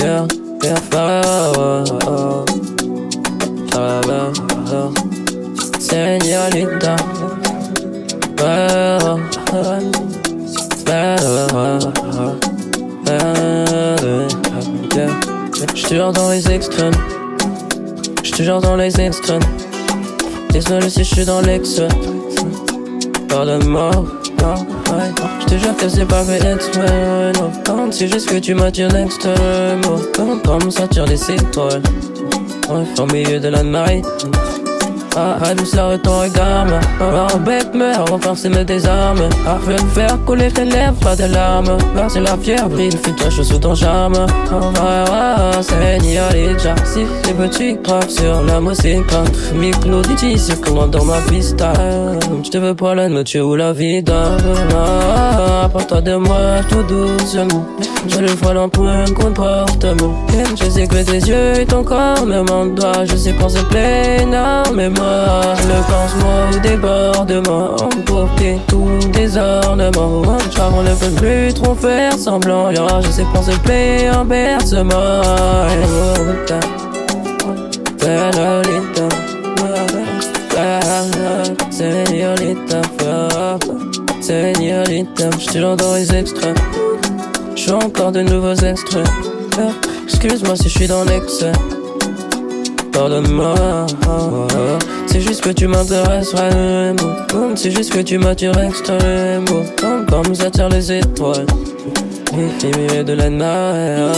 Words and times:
yeah, 0.00 0.26
yeah, 0.64 0.78
oh, 0.94 1.84
oh, 2.06 2.44
Señorita, 5.78 6.96
oh, 8.40 9.20
J'suis 15.74 15.98
dans 15.98 16.30
les 16.30 16.50
extrêmes, 16.50 16.94
j'suis 18.22 18.46
dans 18.46 18.76
les 18.76 19.00
extrêmes. 19.00 19.42
Désolé 20.50 20.88
si 20.88 21.04
j'suis 21.04 21.24
dans 21.24 21.40
l'excès. 21.40 21.88
Pardonne-moi, 23.28 23.90
ouais. 24.92 25.12
J'te 25.40 25.58
jure 25.58 25.76
que 25.76 25.88
c'est 25.88 26.06
pas 26.06 26.22
fait 26.24 26.54
exprès, 26.54 27.32
non. 27.34 27.90
C'est 27.90 28.08
juste 28.08 28.28
que 28.28 28.38
tu 28.38 28.54
m'attires 28.54 28.88
l'extrême, 28.92 29.80
Comme 30.44 30.70
ça 30.70 30.86
tire 30.88 31.06
les 31.06 31.30
étoiles, 31.30 31.82
ouais, 32.68 32.84
au 33.02 33.06
milieu 33.06 33.40
de 33.40 33.48
la 33.48 33.62
night. 33.62 34.06
Ah, 35.16 35.36
à 35.42 35.54
douceur 35.54 36.00
ton 36.02 36.20
regard, 36.20 36.66
un 37.00 37.38
bec 37.38 37.74
me 37.74 37.96
renforcer 38.08 38.48
mes 38.48 38.64
désarmes. 38.64 39.28
Ah, 39.46 39.58
fais 39.66 39.76
faire 40.00 40.16
couler 40.24 40.50
tes 40.52 40.64
lèvres, 40.64 40.94
pas 41.00 41.16
de 41.16 41.24
larmes. 41.24 41.76
Verser 41.96 42.20
la 42.20 42.36
pierre, 42.36 42.68
brille, 42.68 42.92
fais-toi 42.92 43.28
chaud 43.28 43.42
sous 43.42 43.58
ton 43.58 43.74
charme. 43.74 44.14
Ah, 44.18 44.54
ah, 44.54 45.04
ah, 45.12 45.19
señorita, 45.62 46.74
si 46.84 47.00
les 47.26 47.34
petits 47.34 47.78
graves 47.82 48.08
sur 48.08 48.42
la 48.42 48.60
musique. 48.60 49.04
Micro 49.54 50.02
DJ 50.02 50.36
circulant 50.36 50.86
dans 50.86 51.04
ma 51.04 51.20
vista. 51.30 51.72
Je 52.42 52.50
te 52.50 52.58
veux 52.58 52.74
pas 52.74 52.94
la 52.94 53.08
noche 53.08 53.36
ou 53.36 53.54
la 53.54 53.72
vida. 53.72 54.36
Ah, 54.74 55.64
apporte-toi 55.64 56.00
de 56.00 56.16
moi 56.16 56.60
tout 56.68 56.82
doucement. 56.82 57.66
Je 58.08 58.20
le 58.20 58.28
vois 58.28 58.54
l'empreinte 58.54 59.14
comportement. 59.14 60.14
Je 60.56 60.70
sais 60.70 60.86
que 60.86 61.02
tes 61.04 61.18
yeux 61.18 61.60
et 61.60 61.66
ton 61.66 61.84
corps 61.84 62.24
me 62.26 62.74
doigt. 62.74 63.04
Je 63.04 63.16
sais 63.16 63.32
qu'on 63.32 63.48
se 63.48 63.62
plaît 63.64 64.24
énormément 64.80 65.42
le 65.68 65.80
pansement 65.90 66.50
au 66.52 66.58
débordement 66.60 67.76
Emporter 67.76 68.58
tout 68.66 68.88
désordement 69.12 70.22
on 70.72 70.82
ne 70.82 70.94
peut 70.94 71.10
plus 71.16 71.54
trop 71.54 71.74
faire 71.74 72.12
semblant. 72.18 72.70
Je 73.00 73.10
sais 73.10 73.24
se 73.42 73.56
plaît 73.60 74.10
en 74.10 74.24
bercement 74.24 75.22
Señorita 77.98 79.08
Señorita. 81.70 82.80
Señorita 84.20 85.30
J'suis 85.38 85.76
dans 85.76 85.94
les 85.94 86.14
extraits. 86.14 86.58
J'suis 87.56 87.72
encore 87.72 88.12
de 88.12 88.22
nouveaux 88.22 88.54
extraits. 88.54 89.08
Excuse-moi 90.04 90.56
si 90.56 90.68
je 90.68 90.78
suis 90.78 90.88
dans 90.88 91.04
l'excès 91.04 91.52
Pardonne-moi 92.92 93.54
C'est 95.06 95.20
juste 95.20 95.42
que 95.42 95.50
tu 95.50 95.66
m'intéresses 95.66 96.32
vraiment 96.32 97.54
C'est 97.54 97.70
juste 97.70 97.92
que 97.92 98.00
tu 98.00 98.18
m'attires 98.18 98.58
extrêmement 98.58 99.64
Comme 100.08 100.34
ça 100.34 100.50
tire 100.50 100.68
les 100.68 100.92
étoiles. 100.92 101.46
Et 102.62 103.02
de 103.02 103.12
la 103.12 103.28
night 103.28 104.16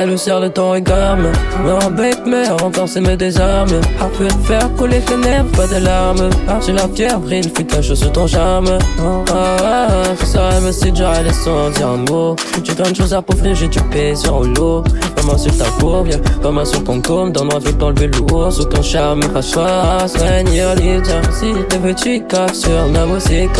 Elle 0.00 0.18
sert 0.18 0.40
de 0.40 0.48
ton 0.48 0.70
regard 0.72 1.16
Me 1.16 1.72
embête 1.84 2.20
mais 2.26 2.48
renforcer 2.48 3.00
mes 3.00 3.16
désarmes 3.16 3.80
A 4.00 4.06
pu 4.06 4.28
faire 4.44 4.72
couler 4.76 5.00
tes 5.00 5.16
nerfs 5.16 5.44
pas 5.46 5.66
de 5.66 5.84
larmes. 5.84 6.30
Ah 6.48 6.60
j'ai 6.64 6.72
la 6.72 6.88
fière 6.88 7.18
brille 7.18 7.50
fut 7.54 7.64
ta 7.64 7.82
sur 7.82 8.12
ton 8.12 8.26
charme. 8.26 8.78
Ah 9.00 9.24
ah 9.34 9.88
ça 10.24 10.47
me 10.68 10.72
c'est 10.72 10.90
déjà 10.90 11.12
sans 11.32 11.70
dire 11.70 11.88
un 11.88 11.96
mot. 12.10 12.36
Tu 12.62 12.74
plein 12.74 12.90
de 12.90 12.96
choses 12.96 13.14
à 13.14 13.22
pauvrir 13.22 13.54
j'ai 13.54 13.68
du 13.68 13.80
paix 13.90 14.14
sur 14.14 14.40
l'eau 14.42 14.82
Comment 15.16 15.36
sur 15.36 15.56
ta 15.56 15.64
courbe, 15.80 16.08
yeah. 16.08 16.18
comment 16.42 16.64
sur 16.64 16.82
ton 16.84 17.00
côme 17.00 17.32
Donne-moi 17.32 17.58
vite 17.58 17.78
d'enlever 17.78 18.08
lourd. 18.08 18.52
Sous 18.52 18.64
ton 18.64 18.82
charme 18.82 19.20
Crache-toi, 19.20 20.06
Seigneur, 20.06 20.74
leader 20.76 21.22
Si 21.32 21.52
tes 21.68 21.78
petits 21.78 22.22
caves 22.28 22.54
sur 22.54 22.86
la 22.92 23.06
musique 23.06 23.50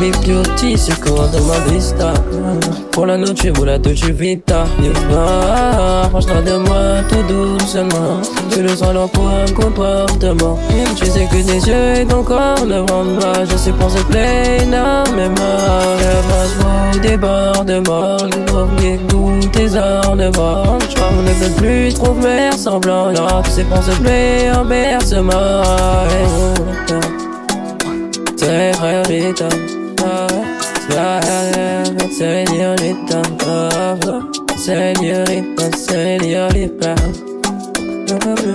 Big 0.00 0.14
beauty, 0.26 0.76
c'est 0.76 0.98
quoi 1.00 1.28
de 1.28 1.40
ma 1.40 1.58
vista. 1.72 2.12
Pour 2.90 3.06
la 3.06 3.16
noche 3.16 3.46
ou 3.58 3.64
la 3.64 3.78
Dolce 3.78 4.04
Vita 4.04 4.64
Approche-toi 6.14 6.42
de 6.42 6.56
moi 6.58 7.00
tout 7.08 7.22
doucement. 7.22 8.20
Tu 8.50 8.60
le 8.60 8.68
sens 8.68 8.92
là 8.92 9.08
pour 9.10 9.28
un 9.30 9.46
comportement. 9.46 10.58
Tu 10.94 11.06
sais 11.06 11.24
que 11.24 11.36
tes 11.36 11.66
yeux 11.66 12.02
et 12.02 12.06
ton 12.06 12.22
corps 12.22 12.66
ne 12.66 12.80
rendent 12.80 13.18
pas. 13.18 13.46
Je 13.46 13.56
suis 13.56 13.72
pour 13.72 13.90
se 13.90 14.02
plaire 14.02 14.60
énormément 14.60 15.34
Lève-moi 16.00 17.00
débordement. 17.00 18.18
Oublier 18.52 19.00
tous 19.08 19.40
tes 19.52 19.74
ornements 19.74 20.78
Je 20.90 20.94
crois 20.96 21.08
qu'on 21.08 21.22
ne 21.22 21.32
peut 21.32 21.62
plus 21.62 21.94
trop 21.94 22.14
faire 22.20 22.58
semblant. 22.58 23.10
Non, 23.10 23.40
tu 23.44 23.50
sais 23.50 23.64
pour 23.64 23.82
se 23.82 23.92
plaire 24.02 24.58
en 24.60 24.66
bercement 24.66 25.62
C'est 28.36 28.72
vrai, 28.72 29.02
Señorita, 34.62 35.66
señorita, 35.76 36.94
señorita. 38.06 38.54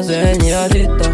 Señorita, 0.00 1.06
señorita, 1.06 1.08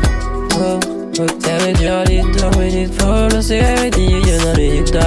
señorita, 1.40 2.44
we 2.56 2.70
need 2.70 2.90
for 2.94 3.28
the 3.28 3.42
señorita. 3.42 5.04